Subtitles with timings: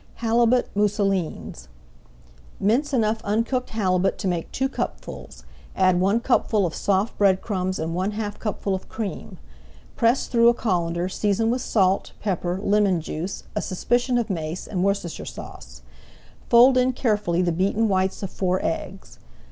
[0.15, 1.67] HALIBUT MOUSSELINES
[2.59, 5.43] Mince enough uncooked halibut to make two cupfuls,
[5.75, 9.37] add one cupful of soft bread crumbs and one half cupful of cream.
[9.95, 14.83] Press through a colander, season with salt, pepper, lemon juice, a suspicion of mace and
[14.83, 15.83] Worcestershire Sauce.
[16.49, 19.19] Fold in carefully the beaten whites of four eggs.